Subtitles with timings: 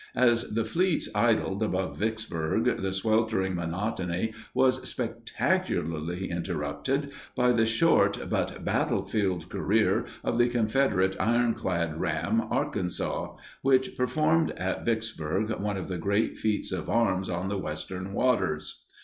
[0.15, 8.27] As the fleets idled above Vicksburg, the sweltering monotony was spectacularly interrupted by the short
[8.27, 15.77] but battle filled career of the Confederate ironclad ram Arkansas, which performed at Vicksburg one
[15.77, 18.83] of the great feats of arms on the Western waters.